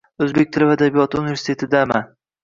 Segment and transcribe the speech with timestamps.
[0.25, 2.09] O‘zbek tili va adabiyoti universitetidaman.